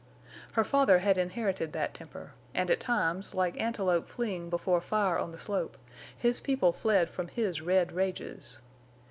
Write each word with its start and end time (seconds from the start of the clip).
Her 0.53 0.63
father 0.63 0.97
had 0.97 1.15
inherited 1.19 1.73
that 1.73 1.93
temper; 1.93 2.31
and 2.55 2.71
at 2.71 2.79
times, 2.79 3.35
like 3.35 3.61
antelope 3.61 4.07
fleeing 4.07 4.49
before 4.49 4.81
fire 4.81 5.19
on 5.19 5.31
the 5.31 5.37
slope, 5.37 5.77
his 6.17 6.41
people 6.41 6.71
fled 6.73 7.07
from 7.07 7.27
his 7.27 7.61
red 7.61 7.91
rages. 7.91 8.57